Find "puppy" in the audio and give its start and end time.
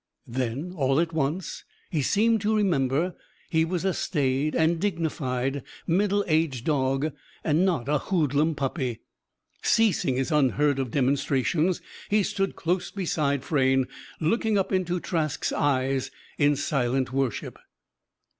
8.55-9.01